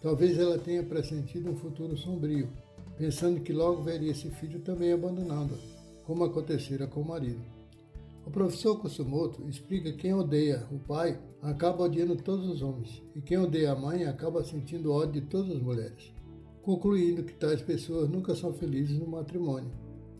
Talvez 0.00 0.38
ela 0.38 0.58
tenha 0.58 0.82
pressentido 0.82 1.50
um 1.50 1.56
futuro 1.56 1.96
sombrio, 1.96 2.48
pensando 2.96 3.40
que 3.40 3.52
logo 3.52 3.82
veria 3.82 4.12
esse 4.12 4.30
filho 4.30 4.60
também 4.60 4.92
abandonando, 4.92 5.58
como 6.04 6.24
acontecera 6.24 6.86
com 6.86 7.00
o 7.00 7.08
marido. 7.08 7.59
O 8.30 8.32
professor 8.32 8.78
Kusumoto 8.78 9.42
explica 9.48 9.90
que 9.90 10.02
quem 10.02 10.14
odeia 10.14 10.64
o 10.70 10.78
pai 10.78 11.20
acaba 11.42 11.82
odiando 11.82 12.14
todos 12.14 12.48
os 12.48 12.62
homens, 12.62 13.02
e 13.12 13.20
quem 13.20 13.36
odeia 13.36 13.72
a 13.72 13.74
mãe 13.76 14.04
acaba 14.04 14.44
sentindo 14.44 14.92
ódio 14.92 15.20
de 15.20 15.26
todas 15.26 15.50
as 15.50 15.60
mulheres, 15.60 16.14
concluindo 16.62 17.24
que 17.24 17.34
tais 17.34 17.60
pessoas 17.60 18.08
nunca 18.08 18.36
são 18.36 18.52
felizes 18.52 19.00
no 19.00 19.08
matrimônio. 19.08 19.72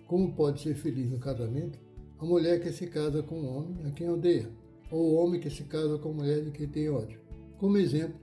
Como 0.08 0.34
pode 0.34 0.60
ser 0.60 0.74
feliz 0.74 1.08
no 1.08 1.20
casamento 1.20 1.78
a 2.18 2.24
mulher 2.24 2.60
que 2.60 2.72
se 2.72 2.88
casa 2.88 3.22
com 3.22 3.42
um 3.42 3.56
homem 3.56 3.86
a 3.86 3.92
quem 3.92 4.10
odeia, 4.10 4.50
ou 4.90 5.12
o 5.12 5.14
homem 5.14 5.40
que 5.40 5.48
se 5.48 5.62
casa 5.62 5.96
com 5.96 6.08
a 6.08 6.14
mulher 6.14 6.42
de 6.42 6.50
quem 6.50 6.66
tem 6.66 6.90
ódio? 6.90 7.20
Como 7.58 7.76
exemplo, 7.76 8.18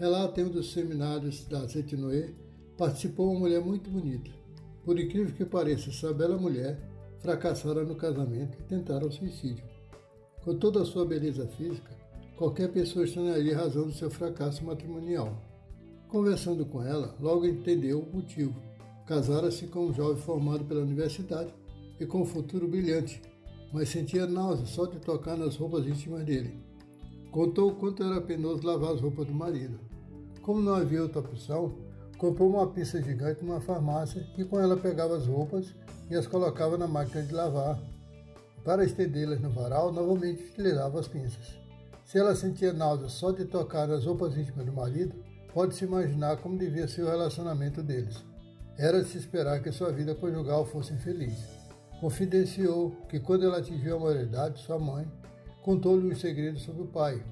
relata 0.00 0.40
em 0.40 0.46
um 0.46 0.50
dos 0.50 0.72
seminários 0.72 1.44
da 1.44 1.68
Setinoe, 1.68 2.34
participou 2.76 3.30
uma 3.30 3.38
mulher 3.38 3.64
muito 3.64 3.88
bonita. 3.88 4.32
Por 4.84 4.98
incrível 4.98 5.32
que 5.32 5.44
pareça, 5.44 5.90
essa 5.90 6.12
bela 6.12 6.36
mulher 6.36 6.87
fracassaram 7.20 7.84
no 7.84 7.94
casamento 7.94 8.58
e 8.60 8.62
tentaram 8.62 9.08
o 9.08 9.12
suicídio. 9.12 9.64
Com 10.44 10.54
toda 10.56 10.82
a 10.82 10.84
sua 10.84 11.04
beleza 11.04 11.46
física, 11.46 11.90
qualquer 12.36 12.70
pessoa 12.70 13.04
estranharia 13.04 13.56
a 13.56 13.62
razão 13.62 13.86
do 13.86 13.92
seu 13.92 14.10
fracasso 14.10 14.64
matrimonial. 14.64 15.36
Conversando 16.08 16.64
com 16.64 16.82
ela, 16.82 17.14
logo 17.20 17.46
entendeu 17.46 18.00
o 18.00 18.16
motivo. 18.16 18.54
Casara-se 19.06 19.66
com 19.66 19.86
um 19.86 19.92
jovem 19.92 20.22
formado 20.22 20.64
pela 20.64 20.82
universidade 20.82 21.52
e 21.98 22.06
com 22.06 22.22
um 22.22 22.26
futuro 22.26 22.68
brilhante, 22.68 23.20
mas 23.72 23.88
sentia 23.88 24.26
náusea 24.26 24.66
só 24.66 24.86
de 24.86 24.98
tocar 25.00 25.36
nas 25.36 25.56
roupas 25.56 25.86
íntimas 25.86 26.24
dele. 26.24 26.54
Contou 27.30 27.70
o 27.70 27.74
quanto 27.74 28.02
era 28.02 28.20
penoso 28.20 28.66
lavar 28.66 28.94
as 28.94 29.00
roupas 29.00 29.26
do 29.26 29.34
marido. 29.34 29.78
Como 30.40 30.62
não 30.62 30.74
havia 30.74 31.02
outra 31.02 31.20
opção, 31.20 31.74
comprou 32.16 32.48
uma 32.48 32.66
pista 32.68 33.02
gigante 33.02 33.44
numa 33.44 33.60
farmácia 33.60 34.26
e 34.38 34.44
com 34.44 34.58
ela 34.58 34.76
pegava 34.76 35.16
as 35.16 35.26
roupas 35.26 35.74
e 36.10 36.16
as 36.16 36.26
colocava 36.26 36.78
na 36.78 36.86
máquina 36.86 37.22
de 37.22 37.34
lavar. 37.34 37.78
Para 38.64 38.84
estendê-las 38.84 39.40
no 39.40 39.50
varal, 39.50 39.92
novamente 39.92 40.42
utilizava 40.42 41.00
as 41.00 41.08
pinças. 41.08 41.58
Se 42.04 42.18
ela 42.18 42.34
sentia 42.34 42.72
náusea 42.72 43.08
só 43.08 43.32
de 43.32 43.44
tocar 43.44 43.86
nas 43.86 44.04
roupas 44.04 44.36
íntimas 44.36 44.66
do 44.66 44.72
marido, 44.72 45.14
pode-se 45.52 45.84
imaginar 45.84 46.38
como 46.38 46.58
devia 46.58 46.88
ser 46.88 47.02
o 47.02 47.10
relacionamento 47.10 47.82
deles. 47.82 48.24
Era 48.78 49.02
de 49.02 49.08
se 49.08 49.18
esperar 49.18 49.62
que 49.62 49.72
sua 49.72 49.92
vida 49.92 50.14
conjugal 50.14 50.64
fosse 50.64 50.94
infeliz. 50.94 51.36
Confidenciou 52.00 52.92
que 53.08 53.18
quando 53.18 53.44
ela 53.44 53.58
atingiu 53.58 53.96
a 53.96 54.00
maioridade, 54.00 54.60
sua 54.60 54.78
mãe 54.78 55.06
contou-lhe 55.62 56.12
um 56.12 56.16
segredo 56.16 56.58
sobre 56.58 56.82
o 56.82 56.86
pai. 56.86 57.22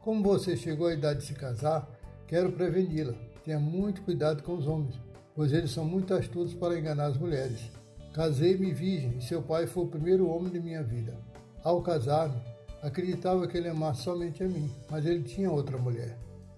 Como 0.00 0.22
você 0.22 0.56
chegou 0.56 0.88
à 0.88 0.92
idade 0.92 1.20
de 1.20 1.26
se 1.26 1.34
casar, 1.34 1.88
quero 2.26 2.52
preveni-la. 2.52 3.14
Tenha 3.44 3.60
muito 3.60 4.02
cuidado 4.02 4.42
com 4.42 4.56
os 4.56 4.66
homens, 4.66 4.94
pois 5.34 5.52
eles 5.52 5.70
são 5.70 5.84
muito 5.84 6.12
astutos 6.12 6.52
para 6.52 6.78
enganar 6.78 7.06
as 7.06 7.16
mulheres. 7.16 7.70
Casei-me 8.16 8.72
virgem 8.72 9.18
e 9.18 9.22
seu 9.22 9.42
pai 9.42 9.66
foi 9.66 9.84
o 9.84 9.88
primeiro 9.88 10.26
homem 10.26 10.50
de 10.50 10.58
minha 10.58 10.82
vida. 10.82 11.14
Ao 11.62 11.82
casar-me, 11.82 12.40
acreditava 12.80 13.46
que 13.46 13.58
ele 13.58 13.68
amasse 13.68 14.04
somente 14.04 14.42
a 14.42 14.48
mim, 14.48 14.70
mas 14.90 15.04
ele 15.04 15.22
tinha 15.22 15.50
outra 15.50 15.76
mulher. 15.76 16.16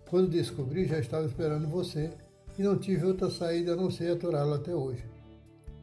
Quando 0.08 0.30
descobri, 0.30 0.86
já 0.86 1.00
estava 1.00 1.26
esperando 1.26 1.66
você 1.66 2.12
e 2.56 2.62
não 2.62 2.78
tive 2.78 3.04
outra 3.04 3.28
saída 3.28 3.72
a 3.72 3.76
não 3.76 3.90
ser 3.90 4.12
aturá-lo 4.12 4.54
até 4.54 4.72
hoje. 4.72 5.04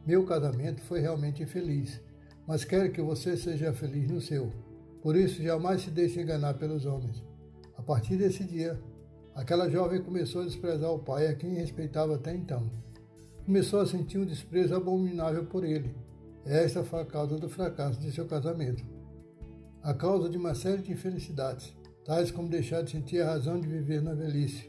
Meu 0.06 0.24
casamento 0.24 0.80
foi 0.80 1.00
realmente 1.00 1.42
infeliz, 1.42 2.00
mas 2.46 2.64
quero 2.64 2.90
que 2.90 3.02
você 3.02 3.36
seja 3.36 3.70
feliz 3.74 4.10
no 4.10 4.18
seu. 4.18 4.50
Por 5.02 5.14
isso, 5.14 5.42
jamais 5.42 5.82
se 5.82 5.90
deixe 5.90 6.22
enganar 6.22 6.54
pelos 6.54 6.86
homens. 6.86 7.22
A 7.76 7.82
partir 7.82 8.16
desse 8.16 8.44
dia, 8.44 8.80
aquela 9.34 9.68
jovem 9.68 10.00
começou 10.00 10.40
a 10.40 10.46
desprezar 10.46 10.90
o 10.90 11.00
pai 11.00 11.26
a 11.26 11.34
quem 11.34 11.52
respeitava 11.52 12.14
até 12.14 12.34
então 12.34 12.66
começou 13.46 13.80
a 13.80 13.86
sentir 13.86 14.18
um 14.18 14.26
desprezo 14.26 14.74
abominável 14.74 15.46
por 15.46 15.62
ele. 15.62 15.94
Esta 16.44 16.82
foi 16.82 17.00
a 17.00 17.06
causa 17.06 17.38
do 17.38 17.48
fracasso 17.48 18.00
de 18.00 18.10
seu 18.10 18.26
casamento. 18.26 18.84
A 19.84 19.94
causa 19.94 20.28
de 20.28 20.36
uma 20.36 20.52
série 20.52 20.82
de 20.82 20.90
infelicidades, 20.90 21.72
tais 22.04 22.32
como 22.32 22.48
deixar 22.48 22.82
de 22.82 22.90
sentir 22.90 23.22
a 23.22 23.30
razão 23.30 23.60
de 23.60 23.68
viver 23.68 24.02
na 24.02 24.14
velhice, 24.14 24.68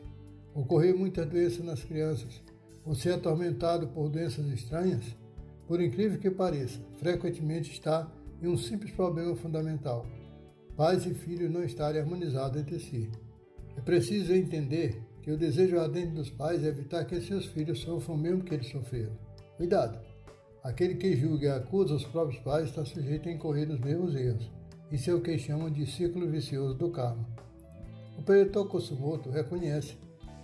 ocorrer 0.54 0.96
muitas 0.96 1.26
doenças 1.28 1.66
nas 1.66 1.84
crianças, 1.84 2.44
ou 2.86 2.94
ser 2.94 3.14
atormentado 3.14 3.88
por 3.88 4.10
doenças 4.10 4.46
estranhas, 4.46 5.04
por 5.68 5.82
incrível 5.82 6.20
que 6.20 6.30
pareça, 6.30 6.80
frequentemente 6.98 7.72
está 7.72 8.08
em 8.42 8.48
um 8.48 8.58
simples 8.58 8.92
problema 8.92 9.36
fundamental: 9.36 10.06
pais 10.76 11.04
e 11.08 11.16
filhos 11.16 11.52
não 11.52 11.64
estarem 11.64 12.00
harmonizados 12.00 12.62
entre 12.62 12.80
si. 12.80 13.10
É 13.76 13.82
preciso 13.82 14.34
entender 14.34 15.02
que 15.28 15.34
o 15.34 15.38
desejo 15.38 15.78
ardente 15.78 16.14
dos 16.14 16.30
pais 16.30 16.64
é 16.64 16.70
evitar 16.70 17.04
que 17.04 17.20
seus 17.20 17.48
filhos 17.48 17.80
sofram 17.80 18.16
o 18.16 18.18
mesmo 18.18 18.46
que 18.46 18.54
eles 18.54 18.70
sofreram. 18.70 19.12
Cuidado! 19.58 20.00
Aquele 20.64 20.96
que 20.96 21.18
julga 21.18 21.48
e 21.48 21.50
acusa 21.50 21.96
os 21.96 22.06
próprios 22.06 22.42
pais 22.44 22.70
está 22.70 22.86
sujeito 22.86 23.28
a 23.28 23.32
incorrer 23.34 23.68
nos 23.68 23.82
mesmos 23.82 24.16
erros. 24.16 24.50
Isso 24.90 25.12
é 25.12 25.14
o 25.14 25.20
que 25.20 25.38
chamam 25.38 25.70
de 25.70 25.86
ciclo 25.86 26.26
vicioso 26.30 26.76
do 26.76 26.92
karma. 26.92 27.28
O 28.18 28.22
Pereto 28.22 28.64
Kosumoto 28.68 29.30
reconhece 29.30 29.98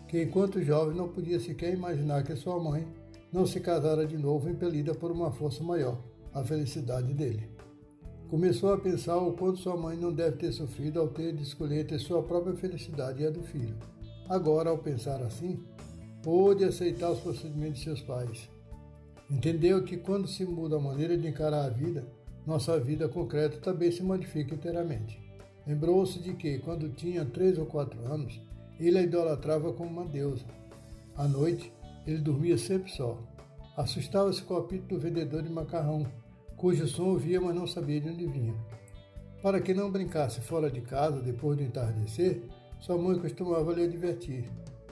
que 0.05 0.21
enquanto 0.21 0.61
jovem 0.61 0.97
não 0.97 1.07
podia 1.07 1.39
sequer 1.39 1.73
imaginar 1.73 2.21
que 2.25 2.35
sua 2.35 2.61
mãe 2.61 2.85
não 3.31 3.45
se 3.45 3.61
casara 3.61 4.05
de 4.05 4.17
novo 4.17 4.49
impelida 4.49 4.93
por 4.93 5.11
uma 5.11 5.31
força 5.31 5.63
maior, 5.63 5.97
a 6.33 6.43
felicidade 6.43 7.13
dele. 7.13 7.47
Começou 8.29 8.73
a 8.73 8.77
pensar 8.77 9.15
o 9.15 9.31
quanto 9.31 9.59
sua 9.59 9.77
mãe 9.77 9.95
não 9.95 10.11
deve 10.11 10.35
ter 10.35 10.51
sofrido 10.51 10.99
ao 10.99 11.07
ter 11.07 11.33
de 11.33 11.43
escolher 11.43 11.83
entre 11.83 11.97
sua 11.99 12.21
própria 12.21 12.53
felicidade 12.57 13.23
e 13.23 13.25
a 13.25 13.29
do 13.29 13.43
filho. 13.43 13.77
Agora, 14.29 14.69
ao 14.69 14.77
pensar 14.77 15.21
assim, 15.21 15.63
pôde 16.21 16.63
aceitar 16.63 17.11
os 17.11 17.19
procedimentos 17.19 17.79
de 17.79 17.83
seus 17.83 18.01
pais. 18.01 18.49
Entendeu 19.29 19.83
que 19.83 19.97
quando 19.97 20.27
se 20.27 20.45
muda 20.45 20.77
a 20.77 20.79
maneira 20.79 21.17
de 21.17 21.27
encarar 21.27 21.65
a 21.65 21.69
vida, 21.69 22.05
nossa 22.45 22.79
vida 22.79 23.07
concreta 23.07 23.57
também 23.57 23.91
se 23.91 24.03
modifica 24.03 24.53
inteiramente. 24.53 25.21
Lembrou-se 25.65 26.19
de 26.19 26.33
que, 26.33 26.59
quando 26.59 26.89
tinha 26.89 27.23
três 27.23 27.57
ou 27.57 27.65
quatro 27.65 27.99
anos, 28.05 28.39
ele 28.79 28.97
a 28.97 29.01
idolatrava 29.01 29.71
como 29.73 29.89
uma 29.89 30.05
deusa. 30.05 30.45
À 31.15 31.27
noite, 31.27 31.71
ele 32.05 32.17
dormia 32.17 32.57
sempre 32.57 32.91
só. 32.91 33.17
Assustava-se 33.77 34.41
com 34.43 34.53
o 34.53 34.57
apito 34.57 34.93
do 34.93 34.99
vendedor 34.99 35.41
de 35.41 35.49
macarrão, 35.49 36.05
cujo 36.57 36.87
som 36.87 37.05
ouvia, 37.05 37.39
mas 37.39 37.55
não 37.55 37.65
sabia 37.65 38.01
de 38.01 38.09
onde 38.09 38.27
vinha. 38.27 38.53
Para 39.41 39.61
que 39.61 39.73
não 39.73 39.91
brincasse 39.91 40.41
fora 40.41 40.69
de 40.69 40.81
casa 40.81 41.21
depois 41.21 41.57
do 41.57 41.63
entardecer, 41.63 42.41
sua 42.83 42.97
mãe 42.97 43.17
costumava 43.17 43.71
lhe 43.71 43.85
advertir: 43.85 44.43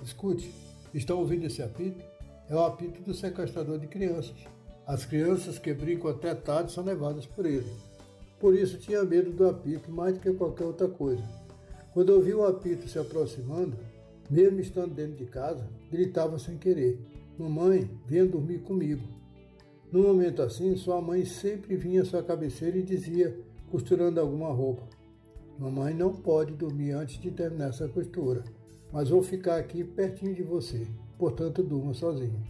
Escute, 0.01 0.49
estão 0.93 1.19
ouvindo 1.19 1.45
esse 1.45 1.61
apito? 1.61 2.01
É 2.49 2.55
o 2.55 2.63
apito 2.63 3.01
do 3.01 3.13
sequestrador 3.13 3.77
de 3.79 3.87
crianças. 3.87 4.35
As 4.87 5.05
crianças 5.05 5.59
que 5.59 5.73
brincam 5.73 6.09
até 6.09 6.33
tarde 6.33 6.71
são 6.71 6.85
levadas 6.85 7.25
por 7.25 7.45
ele. 7.45 7.69
Por 8.39 8.55
isso 8.55 8.77
tinha 8.77 9.03
medo 9.03 9.31
do 9.31 9.45
apito 9.45 9.91
mais 9.91 10.13
do 10.13 10.21
que 10.21 10.31
qualquer 10.31 10.63
outra 10.63 10.87
coisa. 10.87 11.21
Quando 11.93 12.11
ouviu 12.11 12.39
o 12.39 12.45
apito 12.47 12.87
se 12.87 12.97
aproximando, 12.97 13.75
mesmo 14.29 14.61
estando 14.61 14.93
dentro 14.93 15.17
de 15.17 15.25
casa, 15.25 15.67
gritava 15.91 16.39
sem 16.39 16.57
querer: 16.57 16.97
Mamãe, 17.37 17.89
venha 18.07 18.25
dormir 18.25 18.59
comigo. 18.59 19.03
Num 19.91 20.03
momento 20.03 20.41
assim, 20.41 20.77
sua 20.77 21.01
mãe 21.01 21.25
sempre 21.25 21.75
vinha 21.75 22.03
à 22.03 22.05
sua 22.05 22.23
cabeceira 22.23 22.77
e 22.77 22.83
dizia, 22.83 23.37
costurando 23.69 24.21
alguma 24.21 24.47
roupa: 24.47 24.87
Mamãe 25.61 25.93
não 25.93 26.11
pode 26.11 26.53
dormir 26.53 26.93
antes 26.93 27.21
de 27.21 27.29
terminar 27.29 27.69
essa 27.69 27.87
costura, 27.87 28.43
mas 28.91 29.09
vou 29.09 29.21
ficar 29.21 29.57
aqui 29.57 29.83
pertinho 29.83 30.33
de 30.33 30.41
você, 30.41 30.87
portanto 31.19 31.61
durma 31.61 31.93
sozinho. 31.93 32.41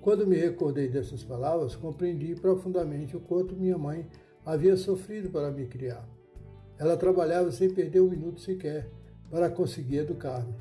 Quando 0.00 0.26
me 0.26 0.36
recordei 0.36 0.88
dessas 0.88 1.22
palavras, 1.22 1.76
compreendi 1.76 2.34
profundamente 2.34 3.14
o 3.14 3.20
quanto 3.20 3.54
minha 3.54 3.76
mãe 3.76 4.06
havia 4.42 4.74
sofrido 4.74 5.28
para 5.28 5.50
me 5.50 5.66
criar. 5.66 6.08
Ela 6.78 6.96
trabalhava 6.96 7.52
sem 7.52 7.68
perder 7.74 8.00
um 8.00 8.08
minuto 8.08 8.40
sequer 8.40 8.90
para 9.30 9.50
conseguir 9.50 9.98
educar-me. 9.98 10.54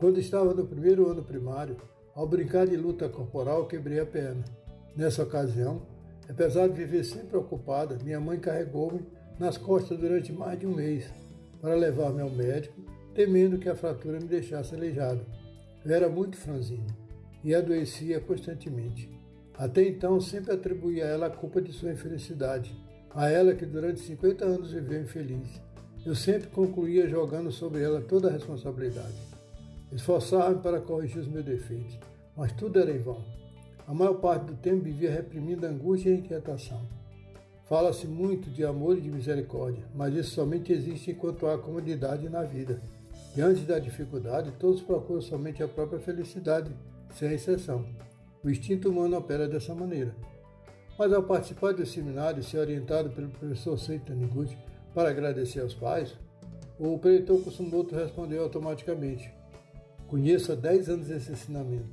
Quando 0.00 0.18
estava 0.18 0.52
no 0.52 0.66
primeiro 0.66 1.08
ano 1.08 1.22
primário, 1.22 1.76
ao 2.12 2.26
brincar 2.26 2.66
de 2.66 2.76
luta 2.76 3.08
corporal, 3.08 3.68
quebrei 3.68 4.00
a 4.00 4.06
perna. 4.06 4.44
Nessa 4.96 5.22
ocasião, 5.22 5.80
apesar 6.28 6.66
de 6.66 6.74
viver 6.74 7.04
sempre 7.04 7.36
ocupada, 7.36 8.00
minha 8.02 8.18
mãe 8.18 8.40
carregou-me 8.40 9.06
nas 9.38 9.56
costas 9.56 9.98
durante 9.98 10.32
mais 10.32 10.58
de 10.58 10.66
um 10.66 10.74
mês 10.74 11.10
para 11.60 11.74
levar-me 11.74 12.20
ao 12.20 12.30
médico, 12.30 12.80
temendo 13.14 13.58
que 13.58 13.68
a 13.68 13.74
fratura 13.74 14.20
me 14.20 14.26
deixasse 14.26 14.74
aleijado. 14.74 15.24
Eu 15.84 15.94
era 15.94 16.08
muito 16.08 16.36
franzino 16.36 16.86
e 17.42 17.54
adoecia 17.54 18.20
constantemente. 18.20 19.08
Até 19.56 19.86
então, 19.86 20.20
sempre 20.20 20.52
atribuía 20.52 21.04
a 21.04 21.08
ela 21.08 21.26
a 21.26 21.30
culpa 21.30 21.60
de 21.60 21.72
sua 21.72 21.92
infelicidade, 21.92 22.74
a 23.14 23.30
ela 23.30 23.54
que 23.54 23.64
durante 23.64 24.00
50 24.00 24.44
anos 24.44 24.72
viveu 24.72 25.00
infeliz. 25.00 25.60
Eu 26.04 26.14
sempre 26.14 26.48
concluía 26.48 27.08
jogando 27.08 27.50
sobre 27.50 27.82
ela 27.82 28.00
toda 28.00 28.28
a 28.28 28.32
responsabilidade. 28.32 29.14
Esforçava-me 29.92 30.60
para 30.60 30.80
corrigir 30.80 31.20
os 31.20 31.28
meus 31.28 31.44
defeitos, 31.44 31.98
mas 32.36 32.52
tudo 32.52 32.80
era 32.80 32.90
em 32.90 32.98
vão. 32.98 33.24
A 33.86 33.94
maior 33.94 34.14
parte 34.14 34.46
do 34.46 34.56
tempo 34.56 34.82
vivia 34.82 35.10
reprimindo 35.10 35.66
angústia 35.66 36.10
e 36.10 36.18
inquietação. 36.18 36.82
Fala-se 37.74 38.06
muito 38.06 38.48
de 38.50 38.64
amor 38.64 38.96
e 38.96 39.00
de 39.00 39.10
misericórdia, 39.10 39.82
mas 39.92 40.14
isso 40.14 40.30
somente 40.30 40.72
existe 40.72 41.10
enquanto 41.10 41.48
há 41.48 41.58
comodidade 41.58 42.28
na 42.28 42.44
vida. 42.44 42.80
Diante 43.34 43.62
da 43.62 43.80
dificuldade, 43.80 44.52
todos 44.60 44.80
procuram 44.80 45.20
somente 45.20 45.60
a 45.60 45.66
própria 45.66 45.98
felicidade, 45.98 46.70
sem 47.16 47.32
exceção. 47.32 47.84
O 48.44 48.48
instinto 48.48 48.88
humano 48.88 49.16
opera 49.16 49.48
dessa 49.48 49.74
maneira. 49.74 50.14
Mas 50.96 51.12
ao 51.12 51.24
participar 51.24 51.72
do 51.72 51.84
seminário 51.84 52.38
e 52.38 52.44
ser 52.44 52.58
orientado 52.58 53.10
pelo 53.10 53.28
professor 53.30 53.76
Seito 53.76 54.04
Taniguchi 54.04 54.56
para 54.94 55.10
agradecer 55.10 55.58
aos 55.58 55.74
pais, 55.74 56.14
o 56.78 56.96
preletor 56.96 57.42
Kusumoto 57.42 57.96
respondeu 57.96 58.44
automaticamente: 58.44 59.28
Conheço 60.06 60.52
há 60.52 60.54
10 60.54 60.90
anos 60.90 61.10
esse 61.10 61.32
ensinamento. 61.32 61.90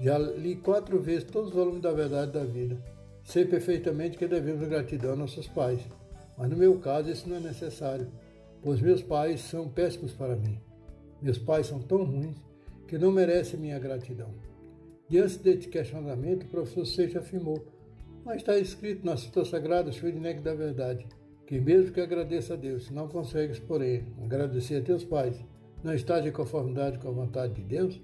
Já 0.00 0.16
li 0.16 0.56
quatro 0.56 0.98
vezes 0.98 1.24
todos 1.24 1.50
os 1.50 1.54
volumes 1.54 1.82
da 1.82 1.92
verdade 1.92 2.32
da 2.32 2.44
vida. 2.44 2.78
Sei 3.28 3.44
perfeitamente 3.44 4.16
que 4.16 4.26
devemos 4.26 4.66
gratidão 4.66 5.12
a 5.12 5.16
nossos 5.16 5.46
pais, 5.46 5.86
mas 6.38 6.48
no 6.48 6.56
meu 6.56 6.78
caso 6.78 7.10
isso 7.10 7.28
não 7.28 7.36
é 7.36 7.40
necessário, 7.40 8.08
pois 8.62 8.80
meus 8.80 9.02
pais 9.02 9.42
são 9.42 9.68
péssimos 9.68 10.14
para 10.14 10.34
mim. 10.34 10.58
Meus 11.20 11.36
pais 11.36 11.66
são 11.66 11.78
tão 11.78 12.04
ruins 12.04 12.42
que 12.86 12.96
não 12.96 13.12
merecem 13.12 13.60
minha 13.60 13.78
gratidão. 13.78 14.30
Diante 15.10 15.40
deste 15.40 15.68
questionamento, 15.68 16.44
o 16.44 16.48
professor 16.48 16.86
Seixas 16.86 17.22
afirmou 17.22 17.66
mas 18.24 18.36
está 18.36 18.56
escrito 18.56 19.04
na 19.04 19.14
Cita 19.18 19.44
Sagrada, 19.44 19.92
Schwedneck 19.92 20.40
da 20.40 20.54
Verdade, 20.54 21.06
que 21.46 21.60
mesmo 21.60 21.92
que 21.92 22.00
agradeça 22.00 22.54
a 22.54 22.56
Deus, 22.56 22.90
não 22.90 23.08
consegues, 23.08 23.58
porém, 23.58 24.06
agradecer 24.24 24.76
a 24.76 24.82
teus 24.82 25.04
pais, 25.04 25.38
não 25.84 25.92
estás 25.92 26.24
em 26.24 26.32
conformidade 26.32 26.98
com 26.98 27.08
a 27.08 27.12
vontade 27.12 27.52
de 27.56 27.62
Deus? 27.62 28.00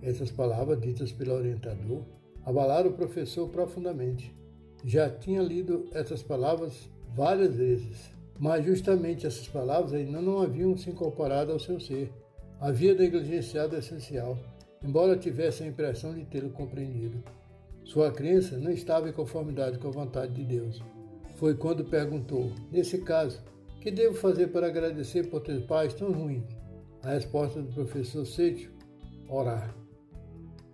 Essas 0.00 0.30
palavras, 0.30 0.80
ditas 0.80 1.10
pelo 1.10 1.34
orientador, 1.34 2.04
abalaram 2.44 2.90
o 2.90 2.94
professor 2.94 3.48
profundamente. 3.48 4.43
Já 4.86 5.08
tinha 5.08 5.40
lido 5.40 5.88
essas 5.92 6.22
palavras 6.22 6.90
várias 7.16 7.54
vezes, 7.54 8.10
mas 8.38 8.66
justamente 8.66 9.26
essas 9.26 9.48
palavras 9.48 9.94
ainda 9.94 10.20
não 10.20 10.42
haviam 10.42 10.76
se 10.76 10.90
incorporado 10.90 11.52
ao 11.52 11.58
seu 11.58 11.80
ser. 11.80 12.12
Havia 12.60 12.94
negligenciado 12.94 13.74
o 13.74 13.78
essencial, 13.78 14.38
embora 14.82 15.16
tivesse 15.16 15.62
a 15.62 15.66
impressão 15.66 16.12
de 16.12 16.26
tê-lo 16.26 16.50
compreendido. 16.50 17.22
Sua 17.82 18.12
crença 18.12 18.58
não 18.58 18.70
estava 18.70 19.08
em 19.08 19.12
conformidade 19.12 19.78
com 19.78 19.88
a 19.88 19.92
vontade 19.92 20.34
de 20.34 20.44
Deus. 20.44 20.82
Foi 21.36 21.54
quando 21.54 21.84
perguntou: 21.84 22.52
Nesse 22.70 22.98
caso, 22.98 23.40
que 23.80 23.90
devo 23.90 24.14
fazer 24.14 24.48
para 24.48 24.66
agradecer 24.66 25.30
por 25.30 25.40
ter 25.40 25.66
pais 25.66 25.94
tão 25.94 26.12
ruins? 26.12 26.44
A 27.02 27.10
resposta 27.10 27.62
do 27.62 27.72
professor 27.72 28.26
Seixo: 28.26 28.70
Orar. 29.30 29.74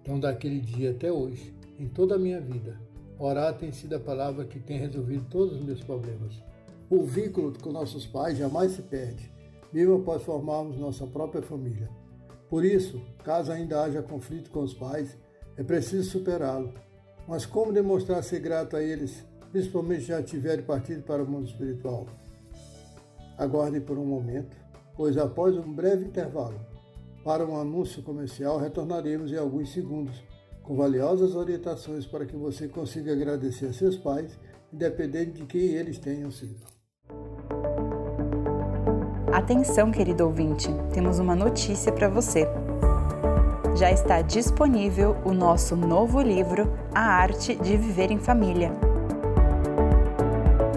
Então, 0.02 0.18
daquele 0.18 0.60
dia 0.60 0.90
até 0.90 1.12
hoje, 1.12 1.54
em 1.78 1.86
toda 1.88 2.16
a 2.16 2.18
minha 2.18 2.40
vida, 2.40 2.89
orar 3.20 3.56
tem 3.56 3.70
sido 3.70 3.94
a 3.94 4.00
palavra 4.00 4.44
que 4.44 4.58
tem 4.58 4.78
resolvido 4.78 5.26
todos 5.31 5.58
os 5.58 5.64
meus 5.64 5.81
problemas. 5.81 6.43
O 6.88 7.05
vínculo 7.05 7.52
com 7.62 7.70
nossos 7.70 8.06
pais 8.06 8.37
jamais 8.37 8.72
se 8.72 8.82
perde, 8.82 9.31
mesmo 9.72 9.96
após 9.96 10.22
formarmos 10.22 10.76
nossa 10.76 11.06
própria 11.06 11.43
família. 11.43 11.88
Por 12.49 12.64
isso, 12.64 13.00
caso 13.22 13.52
ainda 13.52 13.82
haja 13.82 14.02
conflito 14.02 14.50
com 14.50 14.61
os 14.61 14.75
pais, 14.75 15.17
é 15.56 15.62
preciso 15.62 16.11
superá-lo 16.11 16.72
mas 17.31 17.46
como 17.46 17.72
demonstrar 17.72 18.25
ser 18.25 18.40
grato 18.40 18.76
a 18.76 18.82
eles, 18.82 19.25
principalmente 19.52 20.02
já 20.02 20.20
tiverem 20.20 20.64
partido 20.64 21.05
para 21.05 21.22
o 21.22 21.26
mundo 21.26 21.46
espiritual? 21.46 22.06
Aguardem 23.38 23.81
por 23.81 23.96
um 23.96 24.05
momento, 24.05 24.56
pois 24.96 25.17
após 25.17 25.56
um 25.56 25.72
breve 25.72 26.06
intervalo 26.06 26.60
para 27.22 27.46
um 27.46 27.56
anúncio 27.56 28.03
comercial, 28.03 28.58
retornaremos 28.58 29.31
em 29.31 29.36
alguns 29.36 29.72
segundos 29.72 30.20
com 30.70 30.77
valiosas 30.77 31.34
orientações 31.34 32.06
para 32.06 32.24
que 32.24 32.36
você 32.36 32.69
consiga 32.69 33.12
agradecer 33.12 33.67
a 33.67 33.72
seus 33.72 33.96
pais, 33.96 34.39
independente 34.72 35.32
de 35.32 35.44
quem 35.44 35.74
eles 35.74 35.98
tenham 35.98 36.31
sido. 36.31 36.65
Atenção, 39.32 39.91
querido 39.91 40.24
ouvinte, 40.24 40.69
temos 40.93 41.19
uma 41.19 41.34
notícia 41.34 41.91
para 41.91 42.08
você 42.08 42.46
já 43.77 43.91
está 43.91 44.20
disponível 44.20 45.17
o 45.24 45.32
nosso 45.32 45.74
novo 45.74 46.20
livro, 46.20 46.70
A 46.94 47.00
Arte 47.00 47.55
de 47.55 47.77
Viver 47.77 48.10
em 48.10 48.19
Família. 48.19 48.70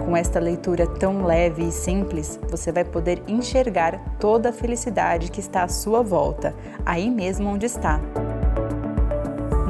Com 0.04 0.16
esta 0.16 0.40
leitura 0.40 0.86
tão 0.86 1.24
leve 1.24 1.68
e 1.68 1.72
simples, 1.72 2.40
você 2.48 2.72
vai 2.72 2.84
poder 2.84 3.22
enxergar 3.28 4.16
toda 4.18 4.48
a 4.48 4.52
felicidade 4.52 5.30
que 5.30 5.40
está 5.40 5.64
à 5.64 5.68
sua 5.68 6.02
volta, 6.02 6.54
aí 6.84 7.10
mesmo 7.10 7.48
onde 7.48 7.66
está. 7.66 8.00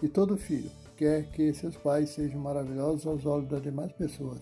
E 0.02 0.08
todo 0.08 0.38
filho 0.38 0.70
quer 0.98 1.30
que 1.30 1.54
seus 1.54 1.76
pais 1.76 2.10
sejam 2.10 2.40
maravilhosos 2.40 3.06
aos 3.06 3.24
olhos 3.24 3.48
das 3.48 3.62
demais 3.62 3.92
pessoas, 3.92 4.40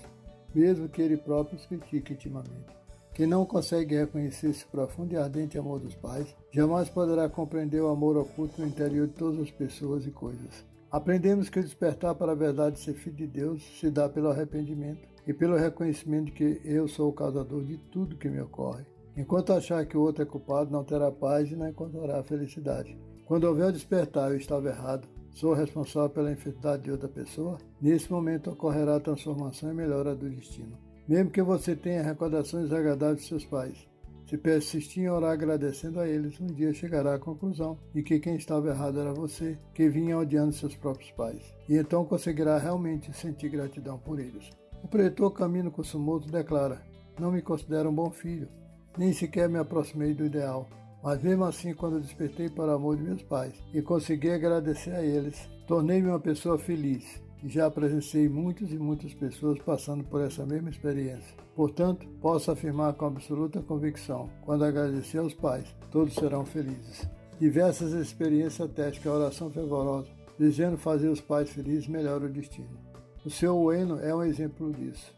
mesmo 0.55 0.89
que 0.89 1.03
ele 1.03 1.19
próprio 1.19 1.59
os 1.59 1.67
critique 1.67 2.15
intimamente. 2.15 2.75
Quem 3.13 3.27
não 3.27 3.45
consegue 3.45 3.95
reconhecer 3.95 4.49
esse 4.49 4.65
profundo 4.65 5.13
e 5.13 5.17
ardente 5.17 5.59
amor 5.59 5.81
dos 5.81 5.95
pais, 5.95 6.35
jamais 6.51 6.89
poderá 6.89 7.29
compreender 7.29 7.81
o 7.83 7.89
amor 7.89 8.17
oculto 8.17 8.61
no 8.61 8.67
interior 8.67 9.07
de 9.07 9.13
todas 9.13 9.41
as 9.41 9.51
pessoas 9.51 10.07
e 10.07 10.11
coisas. 10.11 10.65
Aprendemos 10.91 11.51
que 11.51 11.59
o 11.59 11.63
despertar 11.63 12.15
para 12.15 12.33
a 12.33 12.37
verdade 12.37 12.77
de 12.77 12.83
ser 12.83 12.95
filho 12.95 13.17
de 13.17 13.27
Deus 13.27 13.63
se 13.79 13.91
dá 13.91 14.09
pelo 14.09 14.29
arrependimento 14.29 15.07
e 15.27 15.35
pelo 15.35 15.57
reconhecimento 15.57 16.27
de 16.27 16.33
que 16.33 16.61
eu 16.65 16.89
sou 16.89 17.11
o 17.11 17.13
causador 17.13 17.63
de 17.65 17.77
tudo 17.77 18.17
que 18.17 18.31
me 18.31 18.41
ocorre. 18.41 18.85
Enquanto 19.15 19.53
achar 19.53 19.85
que 19.85 19.97
o 19.97 20.01
outro 20.01 20.23
é 20.23 20.27
culpado, 20.27 20.71
não 20.71 20.85
terá 20.85 21.11
paz 21.11 21.51
e 21.51 21.57
não 21.57 21.69
encontrará 21.69 22.23
felicidade. 22.23 22.99
Quando 23.27 23.45
houver 23.45 23.67
o 23.67 23.73
despertar 23.73 24.31
eu 24.31 24.37
estava 24.37 24.69
errado, 24.69 25.09
sou 25.37 25.53
responsável 25.53 26.09
pela 26.09 26.33
enfermidade 26.33 26.85
de 26.85 26.91
outra 26.91 27.09
pessoa, 27.09 27.59
nesse 27.81 28.11
momento 28.11 28.51
ocorrerá 28.51 28.97
a 28.97 29.01
transformação 29.01 29.71
e 29.71 29.75
melhora 29.75 30.15
do 30.15 30.31
destino. 30.31 30.79
Mesmo 31.07 31.31
que 31.31 31.43
você 31.43 31.77
tenha 31.77 32.03
recordações 32.03 32.73
agradáveis 32.73 33.21
de 33.21 33.29
seus 33.29 33.45
pais, 33.45 33.87
se 34.25 34.39
persistir 34.39 35.05
em 35.05 35.11
orar 35.11 35.33
agradecendo 35.33 36.01
a 36.01 36.09
eles, 36.09 36.41
um 36.41 36.47
dia 36.47 36.73
chegará 36.73 37.15
à 37.15 37.19
conclusão 37.19 37.79
de 37.95 38.03
que 38.03 38.19
quem 38.19 38.35
estava 38.35 38.71
errado 38.71 38.99
era 38.99 39.13
você, 39.13 39.59
que 39.75 39.91
vinha 39.91 40.19
odiando 40.19 40.53
seus 40.53 40.75
próprios 40.75 41.13
pais. 41.13 41.55
E 41.69 41.77
então 41.77 42.05
conseguirá 42.05 42.57
realmente 42.59 43.13
sentir 43.13 43.51
gratidão 43.51 43.99
por 43.99 44.19
eles. 44.19 44.51
O 44.83 44.89
pretor 44.89 45.31
Camino 45.33 45.71
Kusumoto 45.71 46.31
declara: 46.31 46.83
Não 47.21 47.31
me 47.31 47.43
considero 47.43 47.91
um 47.91 47.95
bom 47.95 48.11
filho, 48.11 48.49
nem 48.97 49.13
sequer 49.13 49.49
me 49.51 49.59
aproximei 49.59 50.15
do 50.15 50.25
ideal. 50.25 50.67
Mas 51.07 51.23
mesmo 51.23 51.45
assim, 51.45 51.73
quando 51.73 52.01
despertei 52.01 52.49
para 52.49 52.73
o 52.73 52.75
amor 52.75 52.97
de 52.97 53.05
meus 53.05 53.23
pais 53.23 53.55
e 53.73 53.81
consegui 53.81 54.29
agradecer 54.29 54.91
a 54.91 55.05
eles, 55.05 55.49
tornei-me 55.65 56.09
uma 56.09 56.19
pessoa 56.19 56.59
feliz 56.59 57.23
e 57.45 57.49
já 57.49 57.71
presenciei 57.71 58.29
muitas 58.29 58.73
e 58.73 58.77
muitas 58.77 59.15
pessoas 59.15 59.57
passando 59.61 60.03
por 60.03 60.21
essa 60.21 60.45
mesma 60.45 60.69
experiência. 60.69 61.37
Portanto, 61.55 62.09
posso 62.21 62.51
afirmar 62.51 62.95
com 62.95 63.07
absoluta 63.07 63.63
convicção: 63.63 64.29
quando 64.45 64.65
agradecer 64.65 65.19
aos 65.19 65.33
pais, 65.33 65.73
todos 65.93 66.13
serão 66.13 66.45
felizes. 66.45 67.09
Diversas 67.39 67.93
experiências 67.93 68.69
atestam 68.69 69.01
que 69.01 69.09
a 69.09 69.13
oração 69.13 69.49
fervorosa, 69.49 70.09
desejando 70.37 70.77
fazer 70.77 71.09
os 71.09 71.21
pais 71.21 71.49
felizes, 71.51 71.87
melhora 71.87 72.27
o 72.27 72.33
destino. 72.33 72.81
O 73.25 73.31
seu 73.31 73.57
Ueno 73.57 74.01
é 74.01 74.13
um 74.13 74.25
exemplo 74.25 74.73
disso. 74.73 75.15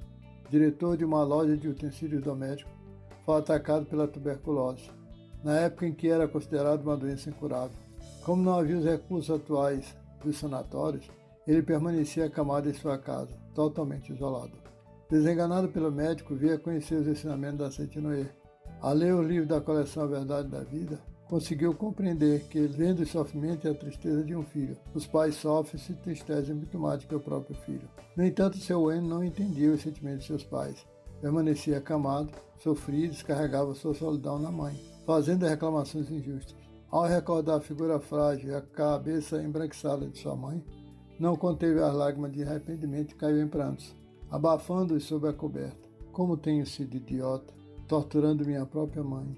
Diretor 0.51 0.99
de 0.99 1.05
uma 1.07 1.25
loja 1.25 1.57
de 1.57 1.67
utensílios 1.67 2.23
domésticos, 2.23 2.75
foi 3.25 3.39
atacado 3.39 3.87
pela 3.87 4.07
tuberculose, 4.07 4.98
na 5.43 5.61
época 5.61 5.87
em 5.87 5.93
que 5.93 6.09
era 6.09 6.29
considerado 6.29 6.83
uma 6.83 6.97
doença 6.97 7.31
incurável. 7.31 7.77
Como 8.25 8.43
não 8.43 8.59
havia 8.59 8.79
os 8.79 8.85
recursos 8.85 9.35
atuais 9.35 9.97
dos 10.23 10.37
sanatórios, 10.37 11.11
ele 11.47 11.63
permanecia 11.63 12.27
acamado 12.27 12.69
em 12.69 12.75
sua 12.75 12.99
casa, 12.99 13.35
totalmente 13.55 14.13
isolado. 14.13 14.53
Desenganado 15.11 15.69
pelo 15.69 15.91
médico, 15.91 16.35
via 16.35 16.59
conhecer 16.59 16.97
os 16.97 17.07
ensinamentos 17.07 17.59
da 17.59 17.71
Saint 17.71 17.97
Noé. 17.97 18.27
Ao 18.81 18.93
ler 18.93 19.15
o 19.15 19.23
livro 19.23 19.49
da 19.49 19.61
coleção 19.61 20.03
A 20.03 20.07
Verdade 20.07 20.49
da 20.49 20.63
Vida, 20.63 21.01
conseguiu 21.27 21.75
compreender 21.75 22.45
que, 22.49 22.67
vendo 22.67 23.01
o 23.01 23.07
sofrimento 23.07 23.67
e 23.67 23.71
a 23.71 23.75
tristeza 23.75 24.23
de 24.23 24.37
um 24.37 24.43
filho, 24.43 24.77
os 24.95 25.07
pais 25.07 25.37
sofrem 25.37 25.81
se 25.81 25.93
entristecem 25.93 26.55
muito 26.55 26.79
mais 26.79 27.01
do 27.01 27.09
que 27.09 27.15
o 27.15 27.21
próprio 27.21 27.57
filho. 27.63 27.89
No 28.17 28.25
entanto, 28.25 28.59
seu 28.59 28.85
Wayne 28.85 29.09
não 29.09 29.25
entendia 29.25 29.73
os 29.73 29.81
sentimentos 29.81 30.21
de 30.21 30.27
seus 30.27 30.45
pais. 30.45 30.87
Permanecia 31.21 31.79
acamado, 31.79 32.33
sofria 32.63 33.07
e 33.07 33.09
descarregava 33.09 33.75
sua 33.75 33.95
solidão 33.95 34.39
na 34.39 34.51
mãe, 34.51 34.79
fazendo 35.07 35.47
reclamações 35.47 36.11
injustas. 36.11 36.57
Ao 36.91 37.05
recordar 37.05 37.59
a 37.59 37.61
figura 37.61 37.99
frágil 38.01 38.51
e 38.51 38.55
a 38.55 38.61
cabeça 38.61 39.43
embranquiçada 39.43 40.07
de 40.07 40.19
sua 40.19 40.35
mãe, 40.35 40.65
não 41.19 41.37
conteve 41.37 41.81
as 41.81 41.95
lágrimas 41.95 42.33
de 42.33 42.43
arrependimento 42.43 43.13
e 43.13 43.17
caiu 43.17 43.43
em 43.43 43.49
prantos, 43.49 43.95
abafando-os 44.31 45.05
sob 45.05 45.29
a 45.29 45.33
coberta. 45.33 45.89
Como 46.13 46.37
tenho 46.37 46.67
sido 46.67 46.97
idiota, 46.97 47.53
torturando 47.87 48.45
minha 48.45 48.65
própria 48.65 49.03
mãe 49.03 49.37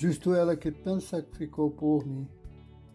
Justo 0.00 0.32
ela 0.32 0.54
que 0.54 0.70
tanto 0.70 1.02
sacrificou 1.02 1.72
por 1.72 2.06
mim. 2.06 2.24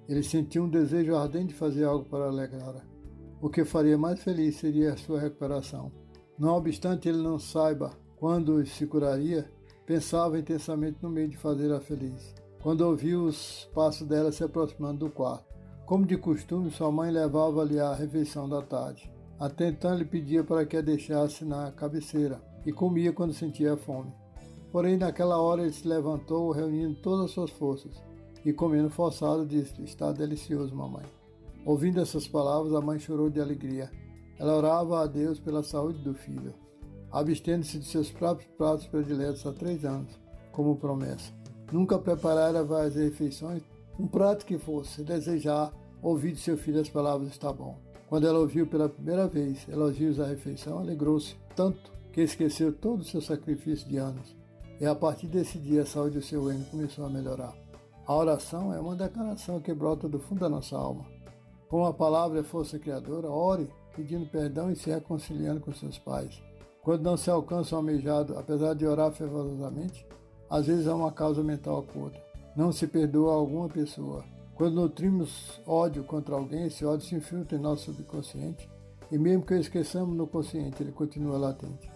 Ele 0.07 0.23
sentiu 0.23 0.63
um 0.63 0.69
desejo 0.69 1.17
ardente 1.17 1.47
de 1.47 1.53
fazer 1.53 1.83
algo 1.83 2.05
para 2.05 2.27
alegrá-la. 2.27 2.81
O 3.41 3.49
que 3.49 3.65
faria 3.65 3.97
mais 3.97 4.23
feliz 4.23 4.55
seria 4.55 4.93
a 4.93 4.97
sua 4.97 5.19
recuperação. 5.19 5.91
Não 6.39 6.55
obstante 6.55 7.09
ele 7.09 7.21
não 7.21 7.37
saiba 7.37 7.91
quando 8.23 8.65
se 8.65 8.87
curaria, 8.87 9.51
pensava 9.85 10.39
intensamente 10.39 10.97
no 11.01 11.09
meio 11.09 11.27
de 11.27 11.35
fazê-la 11.35 11.81
feliz. 11.81 12.33
Quando 12.61 12.79
ouviu 12.79 13.25
os 13.25 13.69
passos 13.73 14.07
dela 14.07 14.31
se 14.31 14.41
aproximando 14.41 14.99
do 14.99 15.11
quarto. 15.11 15.43
Como 15.85 16.05
de 16.05 16.15
costume, 16.15 16.71
sua 16.71 16.89
mãe 16.89 17.11
levava-lhe 17.11 17.81
a 17.81 17.93
refeição 17.93 18.47
da 18.47 18.61
tarde. 18.61 19.11
Até 19.37 19.67
então 19.67 19.93
ele 19.93 20.05
pedia 20.05 20.41
para 20.41 20.65
que 20.65 20.77
a 20.77 20.81
deixasse 20.81 21.43
na 21.43 21.69
cabeceira 21.73 22.41
e 22.65 22.71
comia 22.71 23.11
quando 23.11 23.33
sentia 23.33 23.75
fome. 23.75 24.13
Porém, 24.71 24.95
naquela 24.95 25.41
hora 25.41 25.63
ele 25.63 25.73
se 25.73 25.85
levantou, 25.85 26.49
reunindo 26.51 26.95
todas 27.01 27.25
as 27.25 27.31
suas 27.31 27.51
forças, 27.51 28.01
e 28.45 28.53
comendo 28.53 28.89
forçado, 28.89 29.45
disse: 29.45 29.83
Está 29.83 30.13
delicioso, 30.13 30.73
mamãe. 30.73 31.03
Ouvindo 31.65 31.99
essas 31.99 32.25
palavras, 32.25 32.73
a 32.73 32.79
mãe 32.79 32.99
chorou 32.99 33.29
de 33.29 33.41
alegria. 33.41 33.91
Ela 34.39 34.55
orava 34.55 35.01
a 35.01 35.07
Deus 35.07 35.41
pela 35.41 35.61
saúde 35.61 36.01
do 36.01 36.13
filho, 36.13 36.53
abstendo-se 37.13 37.77
de 37.79 37.85
seus 37.85 38.11
próprios 38.11 38.51
pratos 38.57 38.87
prediletos 38.87 39.45
há 39.45 39.53
três 39.53 39.85
anos, 39.85 40.19
como 40.51 40.75
promessa. 40.75 41.31
Nunca 41.71 41.97
preparara 41.97 42.63
várias 42.63 42.95
refeições, 42.95 43.61
um 43.97 44.07
prato 44.07 44.45
que 44.45 44.57
fosse 44.57 45.03
desejar 45.03 45.71
ouvir 46.01 46.33
de 46.33 46.39
seu 46.39 46.57
filho 46.57 46.81
as 46.81 46.89
palavras 46.89 47.29
está 47.29 47.53
bom. 47.53 47.77
Quando 48.09 48.27
ela 48.27 48.39
ouviu 48.39 48.67
pela 48.67 48.89
primeira 48.89 49.27
vez 49.27 49.67
elogios 49.69 50.19
à 50.19 50.25
refeição, 50.25 50.79
alegrou-se 50.79 51.35
tanto 51.55 51.93
que 52.11 52.21
esqueceu 52.21 52.73
todo 52.73 53.01
o 53.01 53.05
seu 53.05 53.21
sacrifício 53.21 53.87
de 53.87 53.97
anos 53.97 54.35
e 54.79 54.85
a 54.85 54.93
partir 54.93 55.27
desse 55.27 55.57
dia 55.57 55.83
a 55.83 55.85
saúde 55.85 56.19
do 56.19 56.21
seu 56.21 56.45
reino 56.45 56.65
começou 56.65 57.05
a 57.05 57.09
melhorar. 57.09 57.53
A 58.05 58.15
oração 58.15 58.73
é 58.73 58.79
uma 58.79 58.95
declaração 58.95 59.61
que 59.61 59.73
brota 59.73 60.09
do 60.09 60.19
fundo 60.19 60.41
da 60.41 60.49
nossa 60.49 60.75
alma. 60.75 61.05
Com 61.69 61.85
a 61.85 61.93
palavra 61.93 62.41
é 62.41 62.43
força 62.43 62.77
criadora, 62.77 63.29
ore 63.29 63.69
pedindo 63.95 64.25
perdão 64.25 64.69
e 64.69 64.75
se 64.75 64.89
reconciliando 64.89 65.61
com 65.61 65.71
seus 65.71 65.97
pais. 65.97 66.41
Quando 66.83 67.03
não 67.03 67.15
se 67.15 67.29
alcança 67.29 67.75
o 67.75 67.77
almejado, 67.77 68.37
apesar 68.37 68.73
de 68.73 68.85
orar 68.85 69.11
fervorosamente, 69.11 70.05
às 70.49 70.67
vezes 70.67 70.87
há 70.87 70.93
uma 70.93 71.11
causa 71.11 71.41
mental 71.41 71.79
oculta. 71.79 72.21
Não 72.55 72.71
se 72.71 72.85
perdoa 72.85 73.33
alguma 73.33 73.69
pessoa. 73.69 74.23
Quando 74.53 74.75
nutrimos 74.75 75.61
ódio 75.65 76.03
contra 76.03 76.35
alguém, 76.35 76.65
esse 76.65 76.85
ódio 76.85 77.07
se 77.07 77.15
infiltra 77.15 77.57
em 77.57 77.61
nosso 77.61 77.85
subconsciente 77.85 78.69
e 79.11 79.17
mesmo 79.17 79.45
que 79.45 79.53
o 79.53 79.57
esqueçamos 79.57 80.15
no 80.15 80.27
consciente, 80.27 80.83
ele 80.83 80.91
continua 80.91 81.37
latente. 81.37 81.89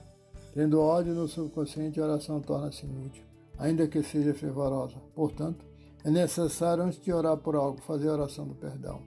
Tendo 0.54 0.80
ódio 0.80 1.14
no 1.14 1.28
subconsciente, 1.28 2.00
a 2.00 2.04
oração 2.04 2.40
torna-se 2.40 2.86
inútil, 2.86 3.24
ainda 3.58 3.88
que 3.88 4.02
seja 4.02 4.34
fervorosa. 4.34 4.96
Portanto, 5.14 5.66
é 6.04 6.10
necessário, 6.10 6.84
antes 6.84 7.02
de 7.02 7.12
orar 7.12 7.36
por 7.38 7.56
algo, 7.56 7.82
fazer 7.82 8.08
a 8.10 8.14
oração 8.14 8.48
do 8.48 8.56
perdão. 8.56 9.02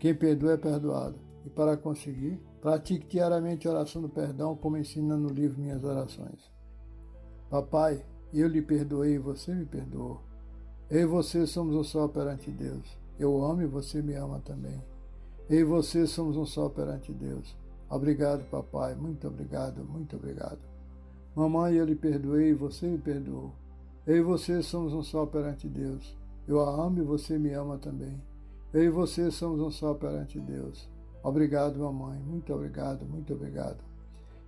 Quem 0.00 0.14
perdoa 0.14 0.52
é 0.52 0.56
perdoado. 0.56 1.27
E 1.44 1.50
para 1.50 1.76
conseguir, 1.76 2.40
pratique 2.60 3.06
diariamente 3.06 3.66
a 3.66 3.70
oração 3.70 4.02
do 4.02 4.08
perdão, 4.08 4.56
como 4.56 4.76
ensina 4.76 5.16
no 5.16 5.28
livro 5.28 5.60
Minhas 5.60 5.82
Orações. 5.84 6.50
Papai, 7.48 8.04
eu 8.32 8.46
lhe 8.46 8.60
perdoei 8.60 9.14
e 9.14 9.18
você 9.18 9.54
me 9.54 9.64
perdoou. 9.64 10.20
Eu 10.90 11.00
e 11.00 11.06
você 11.06 11.46
somos 11.46 11.74
um 11.74 11.84
só 11.84 12.08
perante 12.08 12.50
Deus. 12.50 12.98
Eu 13.18 13.42
amo 13.42 13.62
e 13.62 13.66
você 13.66 14.02
me 14.02 14.14
ama 14.14 14.40
também. 14.40 14.82
Eu 15.48 15.60
e 15.60 15.64
você 15.64 16.06
somos 16.06 16.36
um 16.36 16.44
só 16.44 16.68
perante 16.68 17.12
Deus. 17.12 17.56
Obrigado, 17.90 18.44
papai. 18.50 18.94
Muito 18.94 19.26
obrigado, 19.26 19.82
muito 19.84 20.16
obrigado. 20.16 20.58
Mamãe, 21.34 21.74
eu 21.74 21.84
lhe 21.84 21.94
perdoei 21.94 22.50
e 22.50 22.54
você 22.54 22.86
me 22.86 22.98
perdoou. 22.98 23.52
Eu 24.06 24.16
e 24.16 24.22
você 24.22 24.62
somos 24.62 24.92
um 24.92 25.02
só 25.02 25.24
perante 25.24 25.68
Deus. 25.68 26.16
Eu 26.46 26.60
a 26.60 26.86
amo 26.86 26.98
e 26.98 27.02
você 27.02 27.38
me 27.38 27.52
ama 27.52 27.78
também. 27.78 28.22
Eu 28.72 28.82
e 28.82 28.90
você 28.90 29.30
somos 29.30 29.60
um 29.60 29.70
só 29.70 29.94
perante 29.94 30.40
Deus. 30.40 30.88
Obrigado, 31.22 31.78
mamãe. 31.78 32.18
Muito 32.20 32.52
obrigado, 32.52 33.04
muito 33.04 33.34
obrigado. 33.34 33.78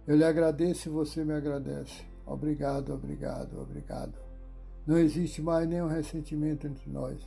Eu 0.07 0.17
lhe 0.17 0.25
agradeço 0.25 0.89
e 0.89 0.93
você 0.93 1.25
me 1.25 1.33
agradece. 1.33 2.03
Obrigado, 2.27 2.93
obrigado, 2.93 3.61
obrigado. 3.61 4.15
Não 4.87 4.99
existe 4.99 5.43
mais 5.43 5.69
nenhum 5.69 5.89
ressentimento 5.89 6.67
entre 6.67 6.91
nós. 6.91 7.19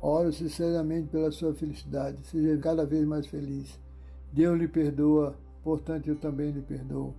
Oro 0.00 0.32
sinceramente 0.32 1.08
pela 1.08 1.30
sua 1.30 1.54
felicidade. 1.54 2.24
Seja 2.26 2.56
cada 2.58 2.84
vez 2.84 3.06
mais 3.06 3.26
feliz. 3.26 3.78
Deus 4.32 4.58
lhe 4.58 4.68
perdoa, 4.68 5.34
portanto 5.62 6.08
eu 6.08 6.16
também 6.16 6.50
lhe 6.50 6.62
perdoo. 6.62 7.14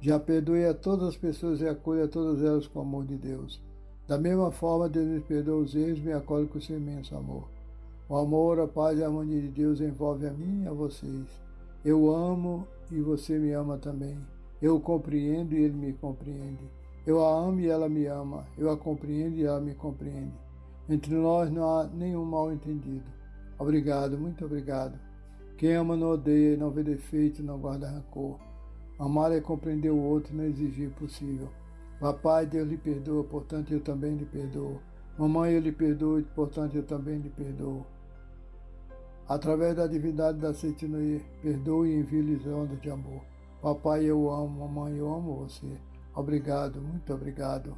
Já 0.00 0.18
perdoe 0.18 0.64
a 0.64 0.74
todas 0.74 1.08
as 1.08 1.16
pessoas 1.16 1.60
e 1.60 1.68
acolha 1.68 2.08
todas 2.08 2.42
elas 2.42 2.66
com 2.66 2.78
o 2.78 2.82
amor 2.82 3.04
de 3.04 3.16
Deus. 3.16 3.62
Da 4.08 4.18
mesma 4.18 4.50
forma, 4.50 4.88
Deus 4.88 5.06
me 5.06 5.20
perdoa 5.20 5.62
os 5.62 5.74
erros 5.74 5.98
e 5.98 6.02
me 6.02 6.12
acolhe 6.12 6.46
com 6.48 6.60
seu 6.60 6.76
imenso 6.76 7.14
amor. 7.16 7.48
O 8.10 8.16
amor, 8.16 8.58
a 8.58 8.66
paz 8.66 8.98
e 8.98 9.04
a 9.04 9.06
harmonia 9.06 9.40
de 9.40 9.46
Deus 9.46 9.80
envolve 9.80 10.26
a 10.26 10.32
mim 10.32 10.64
e 10.64 10.66
a 10.66 10.72
vocês. 10.72 11.28
Eu 11.84 12.12
amo 12.12 12.66
e 12.90 13.00
você 13.00 13.38
me 13.38 13.52
ama 13.52 13.78
também. 13.78 14.18
Eu 14.60 14.80
compreendo 14.80 15.54
e 15.54 15.62
ele 15.62 15.76
me 15.76 15.92
compreende. 15.92 16.68
Eu 17.06 17.24
a 17.24 17.32
amo 17.32 17.60
e 17.60 17.68
ela 17.68 17.88
me 17.88 18.06
ama. 18.06 18.44
Eu 18.58 18.68
a 18.68 18.76
compreendo 18.76 19.36
e 19.36 19.44
ela 19.44 19.60
me 19.60 19.76
compreende. 19.76 20.34
Entre 20.88 21.14
nós 21.14 21.52
não 21.52 21.62
há 21.62 21.84
nenhum 21.84 22.24
mal 22.24 22.52
entendido. 22.52 23.04
Obrigado, 23.56 24.18
muito 24.18 24.44
obrigado. 24.44 24.98
Quem 25.56 25.76
ama 25.76 25.96
não 25.96 26.10
odeia, 26.10 26.56
não 26.56 26.72
vê 26.72 26.82
defeito, 26.82 27.44
não 27.44 27.60
guarda 27.60 27.88
rancor. 27.88 28.40
Amar 28.98 29.30
é 29.30 29.40
compreender 29.40 29.90
o 29.90 30.02
outro 30.02 30.34
e 30.34 30.36
não 30.36 30.44
exigir 30.46 30.88
o 30.88 30.94
possível. 30.94 31.48
Papai, 32.00 32.44
Deus 32.44 32.68
lhe 32.68 32.76
perdoa, 32.76 33.22
portanto 33.22 33.72
eu 33.72 33.80
também 33.80 34.16
lhe 34.16 34.24
perdoo. 34.24 34.80
Mamãe, 35.16 35.52
eu 35.52 35.60
lhe 35.60 35.70
perdoo, 35.70 36.24
portanto 36.34 36.74
eu 36.74 36.82
também 36.82 37.20
lhe 37.20 37.30
perdoo. 37.30 37.86
Através 39.30 39.76
da 39.76 39.86
divindade 39.86 40.40
da 40.40 40.52
Seitinoye, 40.52 41.24
perdoe 41.40 41.88
e 41.88 42.00
envie-lhes 42.00 42.44
ondas 42.48 42.80
de 42.80 42.90
amor. 42.90 43.22
Papai, 43.62 44.04
eu 44.04 44.28
amo, 44.28 44.66
mamãe, 44.66 44.98
eu 44.98 45.06
amo 45.06 45.44
você. 45.44 45.68
Obrigado, 46.16 46.82
muito 46.82 47.14
obrigado. 47.14 47.76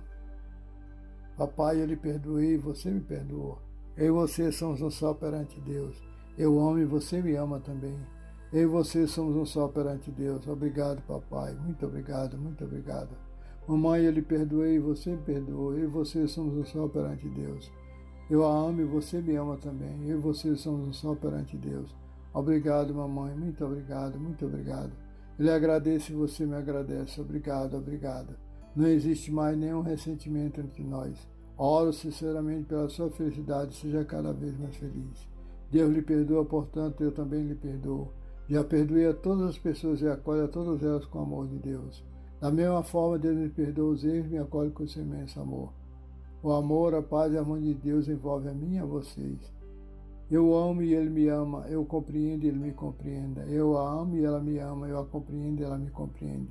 Papai, 1.37 1.82
eu 1.82 1.85
lhe 1.85 1.94
perdoei, 1.94 2.56
você 2.56 2.90
me 2.90 3.00
perdoou. 3.00 3.59
Eu 3.99 4.06
e 4.06 4.11
você 4.11 4.50
somos 4.50 4.80
um 4.80 4.88
só 4.88 5.12
perante 5.12 5.61
Deus. 5.61 6.02
Eu 6.38 6.59
amo 6.59 6.78
e 6.78 6.87
você 6.87 7.21
me 7.21 7.37
ama 7.37 7.61
também. 7.61 8.00
Eu 8.50 8.62
e 8.62 8.66
você 8.66 9.06
somos 9.06 9.37
um 9.37 9.44
só 9.44 9.68
perante 9.68 10.11
Deus. 10.11 10.49
Obrigado, 10.49 11.02
papai. 11.02 11.52
Muito 11.52 11.85
obrigado, 11.85 12.38
muito 12.38 12.64
obrigado. 12.64 13.11
Mamãe, 13.68 14.04
eu 14.04 14.11
lhe 14.11 14.23
perdoei, 14.23 14.78
você 14.78 15.11
me 15.11 15.23
perdoou. 15.23 15.75
Eu 15.75 15.85
e 15.85 15.87
você 15.87 16.26
somos 16.26 16.56
um 16.56 16.64
só 16.64 16.88
perante 16.88 17.28
Deus. 17.28 17.71
Eu 18.33 18.47
a 18.47 18.51
amo 18.51 18.81
e 18.81 18.85
você 18.87 19.21
me 19.21 19.37
ama 19.37 19.59
também. 19.59 20.09
Eu 20.09 20.17
e 20.17 20.21
você 20.23 20.57
somos 20.57 20.89
um 20.89 20.93
só 20.95 21.15
perante 21.15 21.55
Deus. 21.55 21.95
Obrigado, 22.33 22.95
mamãe. 22.95 23.35
Muito 23.35 23.62
obrigado, 23.62 24.19
muito 24.19 24.47
obrigado. 24.47 24.91
Eu 25.39 25.45
lhe 25.45 25.51
agradeço 25.51 26.12
e 26.12 26.15
você 26.15 26.47
me 26.47 26.55
agradece. 26.55 27.21
Obrigado, 27.21 27.77
obrigado. 27.77 28.35
Não 28.75 28.87
existe 28.87 29.31
mais 29.31 29.55
nenhum 29.59 29.83
ressentimento 29.83 30.62
entre 30.62 30.83
nós. 30.83 31.29
Oro 31.59 31.93
sinceramente 31.93 32.65
pela 32.65 32.89
sua 32.89 33.11
felicidade, 33.11 33.77
seja 33.77 34.03
cada 34.03 34.33
vez 34.33 34.59
mais 34.59 34.77
feliz. 34.77 35.29
Deus 35.71 35.93
lhe 35.93 36.01
perdoa, 36.01 36.43
portanto, 36.43 37.05
eu 37.05 37.12
também 37.12 37.47
lhe 37.47 37.55
perdoo. 37.55 38.09
Já 38.49 38.65
perdoei 38.65 39.09
a 39.09 39.12
todas 39.12 39.51
as 39.51 39.59
pessoas 39.59 40.01
e 40.01 40.09
acolhe 40.09 40.41
a 40.41 40.49
todas 40.49 40.83
elas 40.83 41.05
com 41.05 41.19
o 41.19 41.23
amor 41.23 41.49
de 41.49 41.59
Deus. 41.59 42.03
Da 42.41 42.51
mesma 42.51 42.83
forma, 42.83 43.19
Deus 43.19 43.37
me 43.37 43.51
perdoa 43.51 43.93
os 43.93 44.03
erros 44.03 44.25
e 44.25 44.31
me 44.31 44.39
acolhe 44.39 44.71
com 44.71 44.87
seu 44.87 45.03
imenso 45.03 45.39
amor. 45.39 45.82
O 46.45 46.51
amor, 46.51 46.93
a 46.93 47.01
paz 47.01 47.33
e 47.33 47.37
a 47.37 47.41
harmonia 47.41 47.73
de 47.73 47.81
Deus 47.81 48.09
envolve 48.09 48.49
a 48.49 48.53
mim 48.53 48.75
e 48.75 48.79
a 48.81 48.85
vocês. 48.85 49.39
Eu 50.29 50.53
amo 50.53 50.83
e 50.83 50.93
Ele 50.93 51.09
me 51.09 51.29
ama, 51.29 51.67
eu 51.69 51.85
compreendo 51.85 52.43
e 52.43 52.49
Ele 52.49 52.59
me 52.59 52.73
compreenda. 52.73 53.43
Eu 53.43 53.79
a 53.79 53.89
amo 53.89 54.17
e 54.17 54.25
ela 54.25 54.41
me 54.41 54.59
ama, 54.59 54.89
eu 54.89 54.99
a 54.99 55.07
compreendo 55.07 55.61
e 55.61 55.65
ela 55.65 55.79
me 55.79 55.89
compreende. 55.91 56.51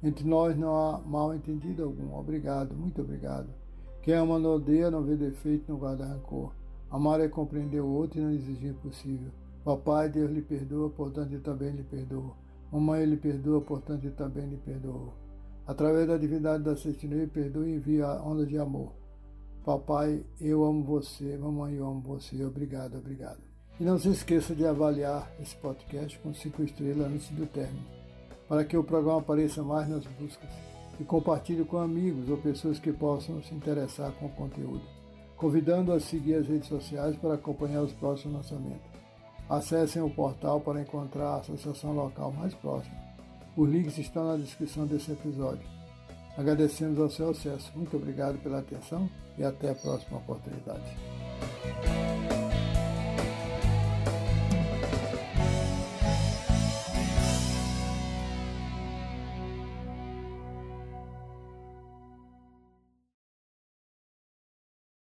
Entre 0.00 0.24
nós 0.24 0.56
não 0.56 0.72
há 0.76 1.00
mal 1.00 1.34
entendido 1.34 1.82
algum. 1.82 2.16
Obrigado, 2.16 2.72
muito 2.76 3.02
obrigado. 3.02 3.48
Quem 4.00 4.14
ama 4.14 4.38
não 4.38 4.54
odeia, 4.54 4.92
não 4.92 5.02
vê 5.02 5.16
defeito, 5.16 5.72
não 5.72 5.76
guarda 5.76 6.06
rancor. 6.06 6.52
Amar 6.88 7.20
é 7.20 7.26
compreender 7.26 7.80
o 7.80 7.88
outro 7.88 8.20
e 8.20 8.22
não 8.22 8.30
exigir 8.30 8.70
o 8.70 8.74
possível. 8.74 9.32
Papai, 9.64 10.08
Deus 10.08 10.30
lhe 10.30 10.42
perdoa, 10.42 10.88
portanto 10.88 11.32
eu 11.32 11.40
também 11.40 11.70
lhe 11.70 11.82
perdoo. 11.82 12.36
Mamãe, 12.70 13.02
Ele 13.02 13.16
perdoa, 13.16 13.60
portanto 13.60 14.04
eu 14.04 14.12
também 14.12 14.46
lhe 14.46 14.56
perdoo. 14.56 15.12
Através 15.66 16.06
da 16.06 16.16
divindade 16.16 16.62
da 16.62 16.76
certidão, 16.76 17.26
perdoa 17.26 17.66
e 17.66 17.74
envia 17.74 18.06
a 18.06 18.22
onda 18.22 18.46
de 18.46 18.56
amor. 18.56 19.01
Papai, 19.64 20.24
eu 20.40 20.64
amo 20.64 20.82
você. 20.82 21.36
Mamãe, 21.36 21.74
eu 21.74 21.86
amo 21.86 22.00
você. 22.00 22.44
Obrigado, 22.44 22.98
obrigado. 22.98 23.40
E 23.80 23.84
não 23.84 23.98
se 23.98 24.08
esqueça 24.08 24.54
de 24.54 24.66
avaliar 24.66 25.30
esse 25.40 25.56
podcast 25.56 26.18
com 26.18 26.34
cinco 26.34 26.62
estrelas 26.62 27.06
antes 27.06 27.28
do 27.30 27.46
término, 27.46 27.86
para 28.48 28.64
que 28.64 28.76
o 28.76 28.84
programa 28.84 29.20
apareça 29.20 29.62
mais 29.62 29.88
nas 29.88 30.04
buscas. 30.06 30.50
E 31.00 31.04
compartilhe 31.04 31.64
com 31.64 31.78
amigos 31.78 32.28
ou 32.28 32.36
pessoas 32.36 32.78
que 32.78 32.92
possam 32.92 33.42
se 33.42 33.54
interessar 33.54 34.12
com 34.12 34.26
o 34.26 34.30
conteúdo 34.30 35.02
convidando 35.42 35.92
a 35.92 35.98
seguir 35.98 36.36
as 36.36 36.46
redes 36.46 36.68
sociais 36.68 37.16
para 37.16 37.34
acompanhar 37.34 37.82
os 37.82 37.92
próximos 37.92 38.36
lançamentos. 38.36 38.88
Acessem 39.50 40.00
o 40.00 40.08
portal 40.08 40.60
para 40.60 40.80
encontrar 40.80 41.30
a 41.30 41.36
associação 41.38 41.92
local 41.92 42.30
mais 42.30 42.54
próxima. 42.54 42.94
Os 43.56 43.68
links 43.68 43.98
estão 43.98 44.24
na 44.24 44.36
descrição 44.36 44.86
desse 44.86 45.10
episódio. 45.10 45.66
Agradecemos 46.36 46.98
ao 46.98 47.10
seu 47.10 47.30
acesso. 47.30 47.70
Muito 47.74 47.96
obrigado 47.96 48.38
pela 48.42 48.58
atenção 48.60 49.08
e 49.38 49.44
até 49.44 49.70
a 49.70 49.74
próxima 49.74 50.18
oportunidade. 50.18 50.96